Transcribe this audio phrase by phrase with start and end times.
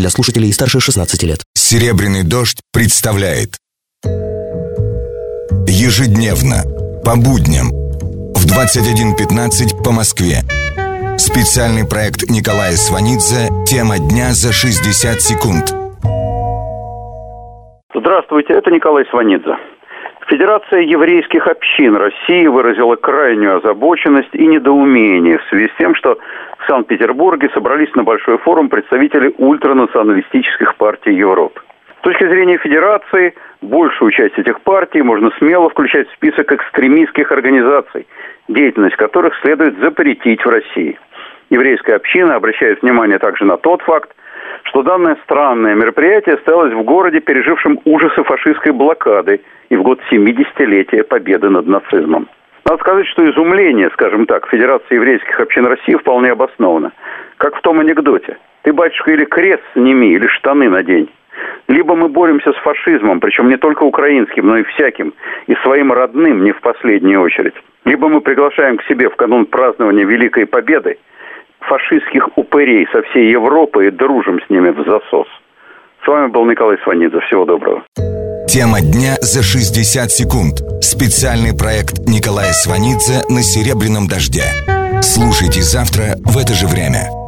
[0.00, 1.40] для слушателей старше 16 лет.
[1.54, 3.56] Серебряный дождь представляет
[5.66, 6.62] Ежедневно,
[7.04, 7.68] по будням,
[8.34, 10.42] в 21.15 по Москве.
[11.18, 15.74] Специальный проект Николая Сванидзе «Тема дня за 60 секунд».
[17.94, 19.56] Здравствуйте, это Николай Сванидзе.
[20.30, 26.18] Федерация еврейских общин России выразила крайнюю озабоченность и недоумение в связи с тем, что
[26.58, 31.60] в Санкт-Петербурге собрались на большой форум представители ультранационалистических партий Европы.
[31.98, 38.06] С точки зрения Федерации, большую часть этих партий можно смело включать в список экстремистских организаций,
[38.46, 40.96] деятельность которых следует запретить в России.
[41.50, 44.14] Еврейская община обращает внимание также на тот факт,
[44.70, 51.02] что данное странное мероприятие осталось в городе, пережившем ужасы фашистской блокады и в год 70-летия
[51.02, 52.28] победы над нацизмом.
[52.64, 56.92] Надо сказать, что изумление, скажем так, Федерации еврейских общин России вполне обосновано.
[57.38, 58.36] Как в том анекдоте.
[58.62, 61.10] Ты, батюшка, или крест сними, или штаны надень.
[61.66, 65.14] Либо мы боремся с фашизмом, причем не только украинским, но и всяким,
[65.48, 67.54] и своим родным не в последнюю очередь.
[67.84, 70.98] Либо мы приглашаем к себе в канун празднования Великой Победы
[71.60, 75.26] фашистских упырей со всей Европы и дружим с ними в засос.
[76.04, 77.20] С вами был Николай Сванидзе.
[77.20, 77.82] Всего доброго.
[78.48, 80.60] Тема дня за 60 секунд.
[80.82, 84.44] Специальный проект Николая Сванидзе на «Серебряном дожде».
[85.02, 87.19] Слушайте завтра в это же время.